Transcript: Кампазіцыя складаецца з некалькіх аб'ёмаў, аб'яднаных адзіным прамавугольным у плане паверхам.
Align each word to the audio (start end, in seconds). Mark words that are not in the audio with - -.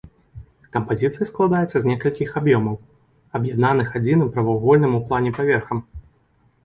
Кампазіцыя 0.75 1.25
складаецца 1.31 1.77
з 1.83 1.91
некалькіх 1.91 2.29
аб'ёмаў, 2.41 2.75
аб'яднаных 3.41 3.87
адзіным 4.01 4.33
прамавугольным 4.39 4.91
у 5.01 5.07
плане 5.11 5.29
паверхам. 5.41 5.77